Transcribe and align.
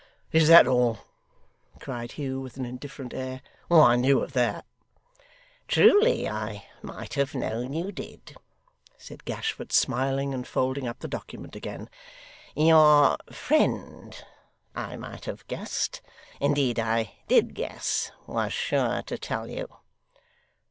'Is 0.31 0.47
that 0.47 0.65
all?' 0.67 1.05
cried 1.79 2.13
Hugh, 2.13 2.41
with 2.41 2.57
an 2.57 2.65
indifferent 2.65 3.13
air. 3.13 3.43
'I 3.69 3.97
knew 3.97 4.23
of 4.23 4.33
that.' 4.33 4.65
'Truly 5.67 6.27
I 6.27 6.65
might 6.81 7.13
have 7.13 7.35
known 7.35 7.73
you 7.73 7.91
did,' 7.91 8.35
said 8.97 9.23
Gashford, 9.25 9.71
smiling, 9.71 10.33
and 10.33 10.47
folding 10.47 10.87
up 10.87 11.01
the 11.01 11.07
document 11.07 11.55
again. 11.55 11.87
'Your 12.55 13.15
friend, 13.31 14.25
I 14.73 14.97
might 14.97 15.25
have 15.25 15.45
guessed 15.45 16.01
indeed 16.39 16.79
I 16.79 17.13
did 17.27 17.53
guess 17.53 18.11
was 18.25 18.51
sure 18.53 19.03
to 19.03 19.19
tell 19.19 19.51
you. 19.51 19.67